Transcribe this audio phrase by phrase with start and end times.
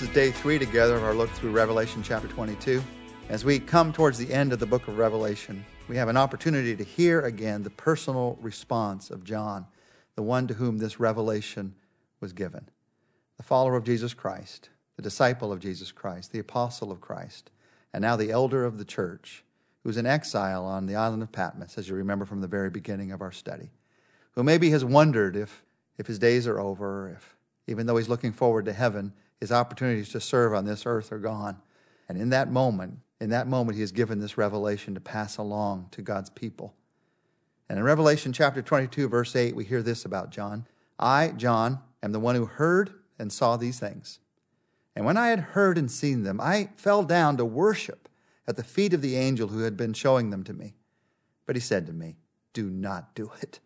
[0.00, 2.82] This is day three together of our look through Revelation chapter 22.
[3.28, 6.74] As we come towards the end of the book of Revelation, we have an opportunity
[6.74, 9.66] to hear again the personal response of John,
[10.14, 11.74] the one to whom this revelation
[12.18, 12.66] was given.
[13.36, 17.50] The follower of Jesus Christ, the disciple of Jesus Christ, the apostle of Christ,
[17.92, 19.44] and now the elder of the church,
[19.84, 23.12] who's in exile on the island of Patmos, as you remember from the very beginning
[23.12, 23.68] of our study,
[24.32, 25.62] who maybe has wondered if,
[25.98, 30.10] if his days are over, if even though he's looking forward to heaven, his opportunities
[30.10, 31.56] to serve on this earth are gone.
[32.08, 35.88] And in that moment, in that moment, he is given this revelation to pass along
[35.92, 36.74] to God's people.
[37.68, 40.66] And in Revelation chapter 22, verse 8, we hear this about John
[40.98, 44.18] I, John, am the one who heard and saw these things.
[44.94, 48.08] And when I had heard and seen them, I fell down to worship
[48.46, 50.74] at the feet of the angel who had been showing them to me.
[51.46, 52.16] But he said to me,
[52.52, 53.60] Do not do it.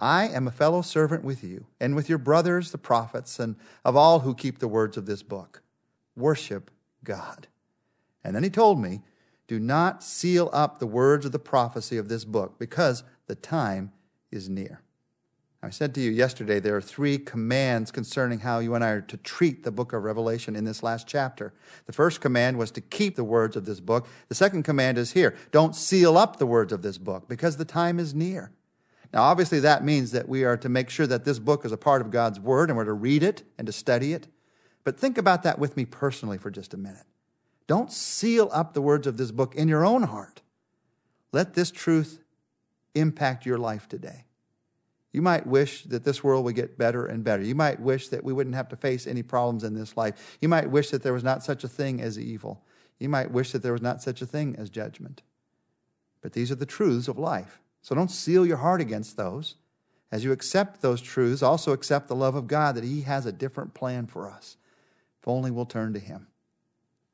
[0.00, 3.96] I am a fellow servant with you and with your brothers, the prophets, and of
[3.96, 5.62] all who keep the words of this book.
[6.16, 6.70] Worship
[7.04, 7.46] God.
[8.24, 9.02] And then he told me,
[9.46, 13.92] Do not seal up the words of the prophecy of this book, because the time
[14.30, 14.82] is near.
[15.62, 19.00] I said to you yesterday there are three commands concerning how you and I are
[19.02, 21.52] to treat the book of Revelation in this last chapter.
[21.84, 24.08] The first command was to keep the words of this book.
[24.28, 27.66] The second command is here don't seal up the words of this book because the
[27.66, 28.52] time is near.
[29.12, 31.76] Now, obviously, that means that we are to make sure that this book is a
[31.76, 34.28] part of God's Word and we're to read it and to study it.
[34.84, 37.06] But think about that with me personally for just a minute.
[37.66, 40.42] Don't seal up the words of this book in your own heart.
[41.32, 42.20] Let this truth
[42.94, 44.24] impact your life today.
[45.12, 47.42] You might wish that this world would get better and better.
[47.42, 50.38] You might wish that we wouldn't have to face any problems in this life.
[50.40, 52.64] You might wish that there was not such a thing as evil.
[53.00, 55.22] You might wish that there was not such a thing as judgment.
[56.22, 57.60] But these are the truths of life.
[57.82, 59.56] So don't seal your heart against those.
[60.12, 63.32] As you accept those truths, also accept the love of God that He has a
[63.32, 64.56] different plan for us.
[65.20, 66.26] If only we'll turn to Him.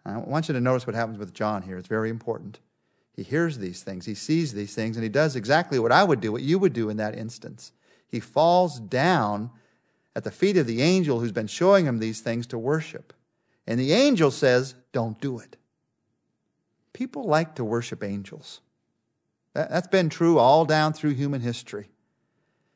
[0.04, 1.76] I want you to notice what happens with John here.
[1.76, 2.60] It's very important.
[3.16, 6.20] He hears these things, he sees these things, and he does exactly what I would
[6.20, 7.72] do, what you would do in that instance.
[8.06, 9.50] He falls down
[10.14, 13.14] at the feet of the angel who's been showing him these things to worship.
[13.66, 15.56] And the angel says, Don't do it.
[16.92, 18.60] People like to worship angels.
[19.56, 21.88] That's been true all down through human history.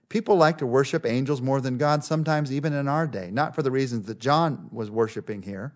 [0.09, 3.63] People like to worship angels more than God, sometimes even in our day, not for
[3.63, 5.75] the reasons that John was worshiping here.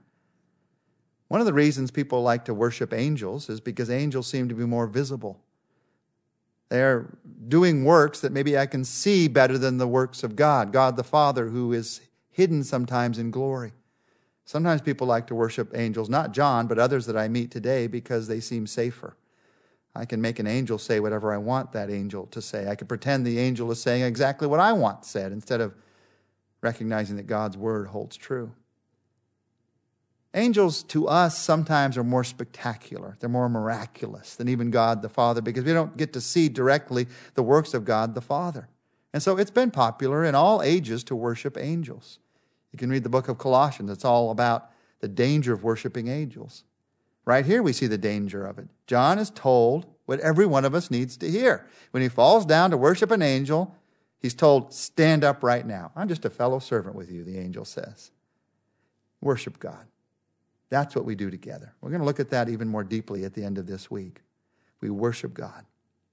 [1.28, 4.64] One of the reasons people like to worship angels is because angels seem to be
[4.64, 5.40] more visible.
[6.70, 10.96] They're doing works that maybe I can see better than the works of God, God
[10.96, 12.00] the Father, who is
[12.30, 13.72] hidden sometimes in glory.
[14.46, 18.26] Sometimes people like to worship angels, not John, but others that I meet today, because
[18.26, 19.16] they seem safer.
[19.96, 22.68] I can make an angel say whatever I want that angel to say.
[22.68, 25.74] I can pretend the angel is saying exactly what I want said instead of
[26.60, 28.52] recognizing that God's word holds true.
[30.36, 33.16] Angels to us sometimes are more spectacular.
[33.20, 37.06] They're more miraculous than even God the Father because we don't get to see directly
[37.34, 38.68] the works of God the Father.
[39.12, 42.18] And so it's been popular in all ages to worship angels.
[42.72, 46.64] You can read the book of Colossians, it's all about the danger of worshiping angels.
[47.24, 48.68] Right here, we see the danger of it.
[48.86, 51.66] John is told what every one of us needs to hear.
[51.90, 53.74] When he falls down to worship an angel,
[54.20, 55.90] he's told, Stand up right now.
[55.96, 58.10] I'm just a fellow servant with you, the angel says.
[59.22, 59.86] Worship God.
[60.68, 61.72] That's what we do together.
[61.80, 64.20] We're going to look at that even more deeply at the end of this week.
[64.80, 65.64] We worship God.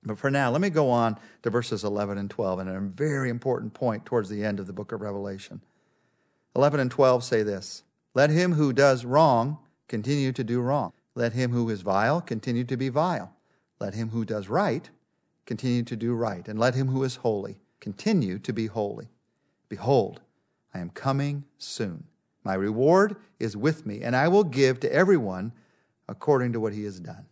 [0.03, 3.29] But for now, let me go on to verses 11 and 12 and a very
[3.29, 5.61] important point towards the end of the book of Revelation.
[6.55, 7.83] 11 and 12 say this
[8.13, 9.57] Let him who does wrong
[9.87, 13.33] continue to do wrong let him who is vile continue to be vile.
[13.79, 14.89] Let him who does right
[15.45, 16.47] continue to do right.
[16.47, 19.09] And let him who is holy continue to be holy.
[19.67, 20.21] Behold,
[20.73, 22.05] I am coming soon.
[22.43, 25.51] My reward is with me, and I will give to everyone
[26.07, 27.25] according to what he has done.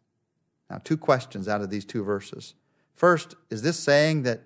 [0.69, 2.56] Now, two questions out of these two verses.
[2.94, 4.42] First, is this saying that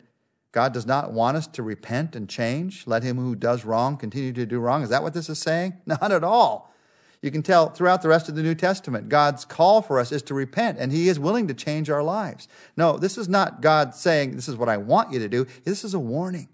[0.51, 2.85] God does not want us to repent and change?
[2.85, 4.83] Let him who does wrong continue to do wrong?
[4.83, 5.73] Is that what this is saying?
[5.85, 6.72] Not at all.
[7.23, 10.21] You can tell throughout the rest of the New Testament, God's call for us is
[10.23, 12.49] to repent, and He is willing to change our lives.
[12.75, 15.47] No, this is not God saying, This is what I want you to do.
[15.63, 16.49] This is a warning.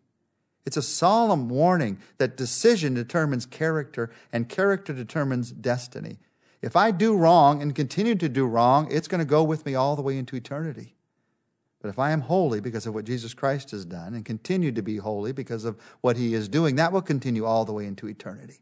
[0.68, 6.20] It's a solemn warning that decision determines character, and character determines destiny.
[6.62, 9.74] If I do wrong and continue to do wrong, it's going to go with me
[9.74, 10.94] all the way into eternity.
[11.82, 14.84] But if I am holy because of what Jesus Christ has done and continue to
[14.84, 18.08] be holy because of what he is doing, that will continue all the way into
[18.08, 18.60] eternity.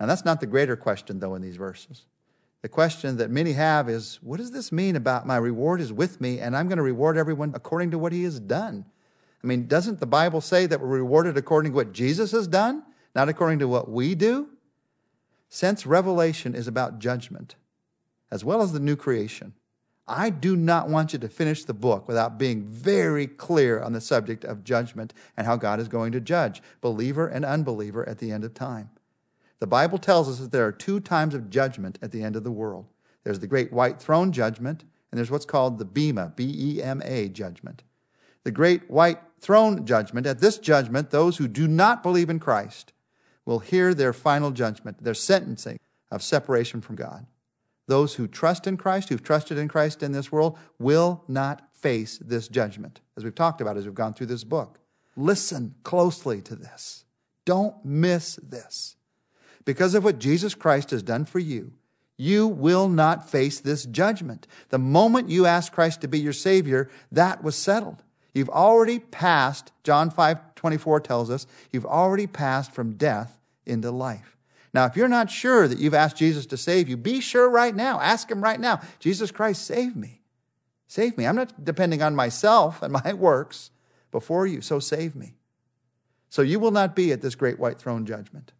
[0.00, 2.06] Now, that's not the greater question, though, in these verses.
[2.62, 6.20] The question that many have is what does this mean about my reward is with
[6.20, 8.84] me and I'm going to reward everyone according to what he has done?
[9.42, 12.82] I mean, doesn't the Bible say that we're rewarded according to what Jesus has done,
[13.14, 14.48] not according to what we do?
[15.48, 17.56] Since Revelation is about judgment,
[18.30, 19.54] as well as the new creation,
[20.06, 24.00] I do not want you to finish the book without being very clear on the
[24.00, 28.32] subject of judgment and how God is going to judge believer and unbeliever at the
[28.32, 28.90] end of time.
[29.60, 32.44] The Bible tells us that there are two times of judgment at the end of
[32.44, 32.86] the world
[33.24, 37.02] there's the great white throne judgment, and there's what's called the Bema, B E M
[37.04, 37.82] A judgment.
[38.44, 42.92] The great white throne judgment, at this judgment, those who do not believe in Christ
[43.44, 45.78] will hear their final judgment, their sentencing
[46.10, 47.26] of separation from God.
[47.86, 52.18] Those who trust in Christ, who've trusted in Christ in this world, will not face
[52.18, 54.78] this judgment, as we've talked about as we've gone through this book.
[55.16, 57.04] Listen closely to this.
[57.44, 58.96] Don't miss this.
[59.64, 61.72] Because of what Jesus Christ has done for you,
[62.16, 64.46] you will not face this judgment.
[64.68, 68.02] The moment you asked Christ to be your Savior, that was settled.
[68.34, 74.36] You've already passed, John 5 24 tells us, you've already passed from death into life.
[74.74, 77.74] Now, if you're not sure that you've asked Jesus to save you, be sure right
[77.74, 77.98] now.
[77.98, 80.20] Ask Him right now Jesus Christ, save me.
[80.86, 81.26] Save me.
[81.26, 83.70] I'm not depending on myself and my works
[84.10, 85.34] before you, so save me.
[86.28, 88.52] So you will not be at this great white throne judgment.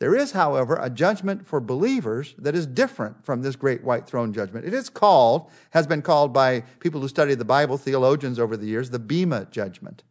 [0.00, 4.32] There is, however, a judgment for believers that is different from this great white throne
[4.32, 4.64] judgment.
[4.64, 8.66] It is called, has been called by people who study the Bible, theologians over the
[8.66, 10.04] years, the Bema judgment.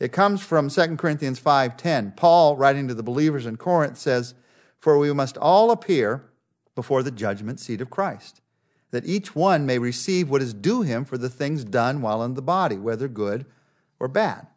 [0.00, 2.16] It comes from 2 Corinthians 5:10.
[2.16, 4.34] Paul, writing to the believers in Corinth, says,
[4.80, 6.24] "For we must all appear
[6.74, 8.40] before the judgment seat of Christ,
[8.90, 12.34] that each one may receive what is due him for the things done while in
[12.34, 13.46] the body, whether good
[14.00, 14.48] or bad."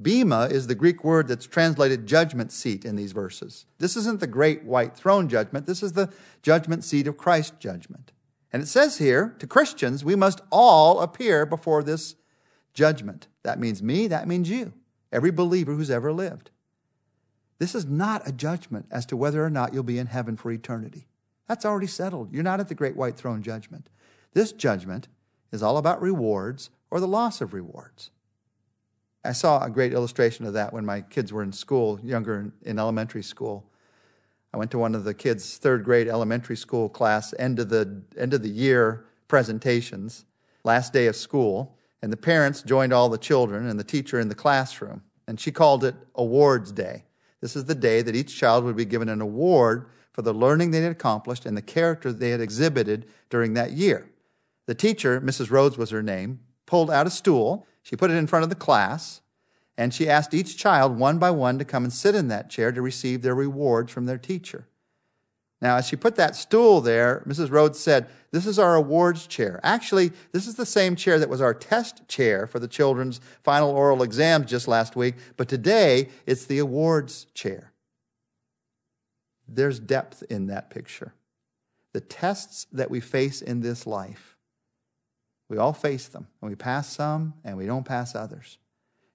[0.00, 3.66] Bema is the Greek word that's translated judgment seat in these verses.
[3.78, 6.12] This isn't the great white throne judgment, this is the
[6.42, 8.12] judgment seat of Christ's judgment.
[8.52, 12.16] And it says here to Christians, we must all appear before this
[12.74, 13.28] judgment.
[13.42, 14.72] That means me, that means you,
[15.10, 16.50] every believer who's ever lived.
[17.58, 20.50] This is not a judgment as to whether or not you'll be in heaven for
[20.50, 21.06] eternity.
[21.48, 22.32] That's already settled.
[22.32, 23.88] You're not at the great white throne judgment.
[24.32, 25.08] This judgment
[25.52, 28.10] is all about rewards or the loss of rewards.
[29.24, 32.78] I saw a great illustration of that when my kids were in school, younger in
[32.78, 33.64] elementary school.
[34.52, 38.02] I went to one of the kids' third grade elementary school class end of the
[38.18, 40.24] end of the year presentations,
[40.64, 44.28] last day of school, and the parents joined all the children and the teacher in
[44.28, 47.04] the classroom, and she called it Awards Day.
[47.40, 50.70] This is the day that each child would be given an award for the learning
[50.70, 54.10] they had accomplished and the character they had exhibited during that year.
[54.66, 55.50] The teacher, Mrs.
[55.50, 58.54] Rhodes was her name, pulled out a stool she put it in front of the
[58.56, 59.20] class,
[59.76, 62.72] and she asked each child one by one to come and sit in that chair
[62.72, 64.66] to receive their rewards from their teacher.
[65.60, 67.52] Now, as she put that stool there, Mrs.
[67.52, 69.60] Rhodes said, This is our awards chair.
[69.62, 73.70] Actually, this is the same chair that was our test chair for the children's final
[73.70, 77.72] oral exams just last week, but today it's the awards chair.
[79.46, 81.14] There's depth in that picture.
[81.92, 84.31] The tests that we face in this life
[85.52, 88.56] we all face them, and we pass some, and we don't pass others.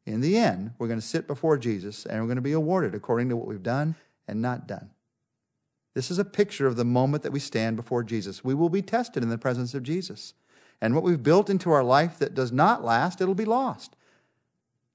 [0.05, 2.93] In the end, we're going to sit before Jesus, and we're going to be awarded
[2.93, 3.95] according to what we've done
[4.27, 4.91] and not done.
[5.95, 8.43] This is a picture of the moment that we stand before Jesus.
[8.43, 10.35] We will be tested in the presence of Jesus.
[10.79, 13.95] And what we've built into our life that does not last, it'll be lost.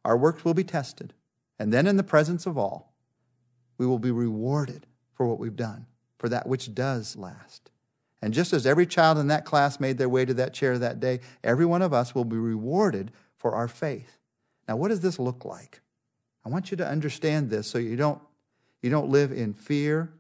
[0.05, 1.13] Our works will be tested.
[1.59, 2.95] And then, in the presence of all,
[3.79, 5.87] we will be rewarded for what we've done,
[6.19, 7.72] for that which does last.
[8.23, 11.01] And just as every child in that class made their way to that chair that
[11.01, 14.19] day, every one of us will be rewarded for our faith.
[14.69, 15.81] Now, what does this look like?
[16.47, 18.21] I want you to understand this so you don't,
[18.81, 20.13] you don't live in fear,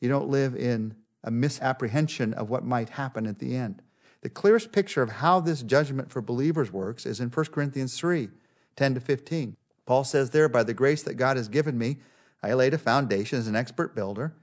[0.00, 3.82] you don't live in a misapprehension of what might happen at the end.
[4.20, 8.28] The clearest picture of how this judgment for believers works is in 1 Corinthians 3
[8.76, 9.56] 10 to 15.
[9.86, 11.96] Paul says there, By the grace that God has given me,
[12.42, 14.34] I laid a foundation as an expert builder,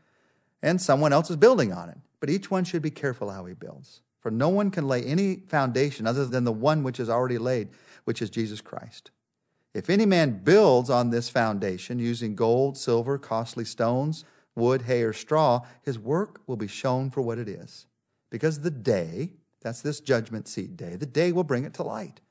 [0.62, 1.98] and someone else is building on it.
[2.26, 4.02] But each one should be careful how he builds.
[4.20, 7.70] For no one can lay any foundation other than the one which is already laid,
[8.06, 9.12] which is Jesus Christ.
[9.76, 15.14] If any man builds on this foundation using gold, silver, costly stones, wood, hay, or
[15.14, 17.86] straw, his work will be shown for what it is.
[18.32, 22.22] Because the day, that's this judgment seat day, the day will bring it to light.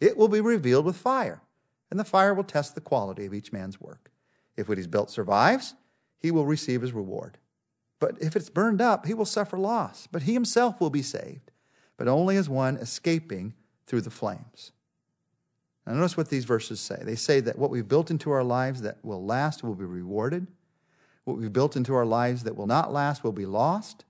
[0.00, 1.40] It will be revealed with fire,
[1.88, 4.10] and the fire will test the quality of each man's work.
[4.56, 5.76] If what he's built survives,
[6.18, 7.38] he will receive his reward.
[7.98, 11.50] But if it's burned up, he will suffer loss, but he himself will be saved,
[11.96, 13.54] but only as one escaping
[13.86, 14.72] through the flames.
[15.86, 17.00] Now, notice what these verses say.
[17.02, 20.48] They say that what we've built into our lives that will last will be rewarded.
[21.24, 24.04] What we've built into our lives that will not last will be lost.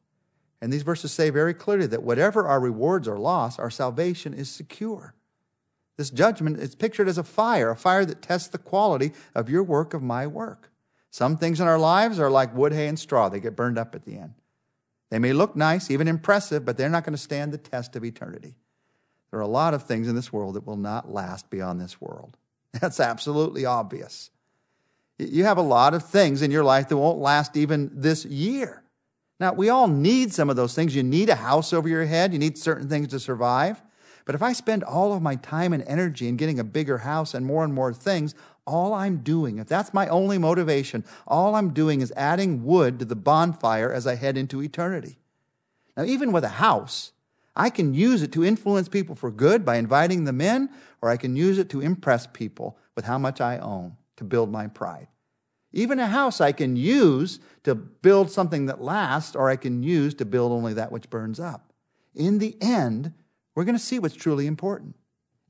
[0.61, 4.51] And these verses say very clearly that whatever our rewards are lost, our salvation is
[4.51, 5.15] secure.
[5.99, 9.63] This judgment is pictured as a fire, a fire that tests the quality of your
[9.63, 10.71] work, of my work.
[11.17, 13.95] Some things in our lives are like wood, hay, and straw, they get burned up
[13.95, 14.35] at the end.
[15.09, 18.05] They may look nice, even impressive, but they're not going to stand the test of
[18.05, 18.55] eternity.
[19.31, 22.03] There are a lot of things in this world that will not last beyond this
[22.03, 22.37] world.
[22.83, 24.29] That's absolutely obvious.
[25.19, 28.83] You have a lot of things in your life that won't last even this year.
[29.41, 30.95] Now, we all need some of those things.
[30.95, 33.83] You need a house over your head, you need certain things to survive.
[34.27, 37.33] But if I spend all of my time and energy in getting a bigger house
[37.33, 38.35] and more and more things,
[38.67, 43.05] all I'm doing, if that's my only motivation, all I'm doing is adding wood to
[43.05, 45.19] the bonfire as I head into eternity.
[45.97, 47.13] Now, even with a house,
[47.55, 50.69] I can use it to influence people for good by inviting them in,
[51.01, 54.51] or I can use it to impress people with how much I own to build
[54.51, 55.09] my pride.
[55.73, 60.15] Even a house I can use to build something that lasts, or I can use
[60.15, 61.73] to build only that which burns up.
[62.15, 63.13] In the end,
[63.55, 64.97] we're going to see what's truly important.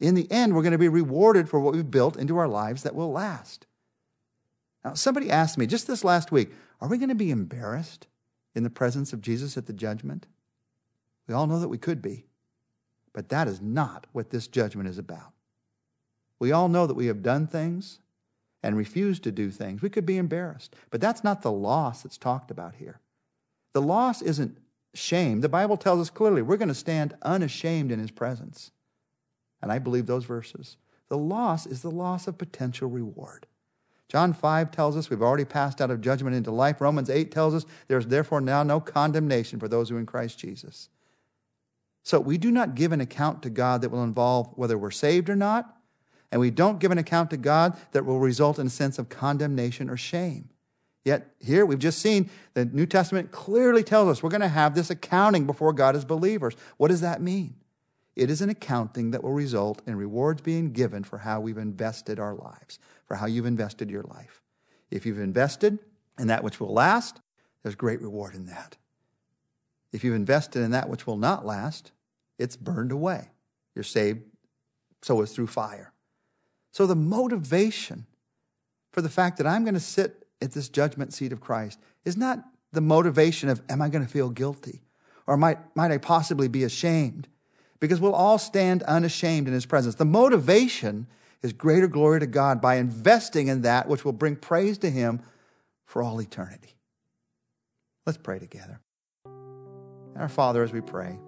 [0.00, 2.82] In the end, we're going to be rewarded for what we've built into our lives
[2.82, 3.66] that will last.
[4.84, 6.50] Now, somebody asked me just this last week
[6.80, 8.06] are we going to be embarrassed
[8.54, 10.26] in the presence of Jesus at the judgment?
[11.26, 12.26] We all know that we could be,
[13.12, 15.32] but that is not what this judgment is about.
[16.38, 18.00] We all know that we have done things
[18.62, 19.80] and refused to do things.
[19.80, 23.00] We could be embarrassed, but that's not the loss that's talked about here.
[23.72, 24.58] The loss isn't
[24.94, 25.40] shame.
[25.40, 28.70] The Bible tells us clearly we're going to stand unashamed in his presence.
[29.62, 30.76] And I believe those verses.
[31.08, 33.46] The loss is the loss of potential reward.
[34.08, 36.80] John 5 tells us we've already passed out of judgment into life.
[36.80, 40.38] Romans 8 tells us there's therefore now no condemnation for those who are in Christ
[40.38, 40.88] Jesus.
[42.04, 45.28] So we do not give an account to God that will involve whether we're saved
[45.28, 45.76] or not,
[46.30, 49.08] and we don't give an account to God that will result in a sense of
[49.08, 50.48] condemnation or shame.
[51.04, 54.74] Yet here we've just seen the New Testament clearly tells us we're going to have
[54.74, 56.54] this accounting before God as believers.
[56.76, 57.54] What does that mean?
[58.16, 62.18] It is an accounting that will result in rewards being given for how we've invested
[62.18, 64.42] our lives, for how you've invested your life.
[64.90, 65.78] If you've invested
[66.18, 67.20] in that which will last,
[67.62, 68.76] there's great reward in that.
[69.92, 71.92] If you've invested in that which will not last,
[72.38, 73.30] it's burned away.
[73.74, 74.22] You're saved,
[75.02, 75.92] so is through fire.
[76.72, 78.06] So the motivation
[78.92, 82.16] for the fact that I'm going to sit at this judgment seat of Christ is
[82.16, 82.42] not
[82.72, 84.82] the motivation of, am I going to feel guilty?
[85.26, 87.28] Or might, might I possibly be ashamed?
[87.80, 89.94] Because we'll all stand unashamed in his presence.
[89.94, 91.06] The motivation
[91.42, 95.20] is greater glory to God by investing in that which will bring praise to him
[95.84, 96.74] for all eternity.
[98.04, 98.80] Let's pray together.
[100.16, 101.18] Our Father, as we pray,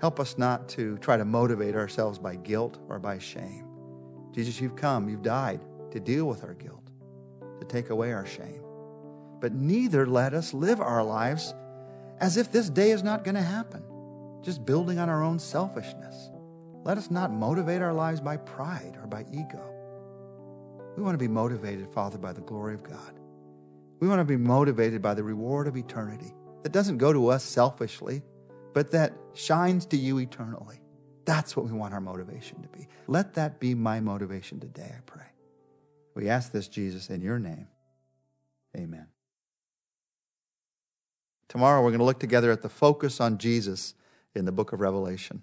[0.00, 3.66] help us not to try to motivate ourselves by guilt or by shame.
[4.32, 5.60] Jesus, you've come, you've died
[5.92, 6.90] to deal with our guilt,
[7.60, 8.62] to take away our shame.
[9.40, 11.54] But neither let us live our lives
[12.20, 13.82] as if this day is not going to happen
[14.42, 16.30] just building on our own selfishness.
[16.84, 19.62] Let us not motivate our lives by pride or by ego.
[20.96, 23.18] We want to be motivated, Father, by the glory of God.
[24.00, 27.44] We want to be motivated by the reward of eternity that doesn't go to us
[27.44, 28.22] selfishly,
[28.74, 30.80] but that shines to you eternally.
[31.24, 32.88] That's what we want our motivation to be.
[33.06, 35.26] Let that be my motivation today, I pray.
[36.14, 37.68] We ask this, Jesus, in your name.
[38.76, 39.06] Amen.
[41.48, 43.94] Tomorrow we're going to look together at the focus on Jesus
[44.38, 45.42] in the book of Revelation.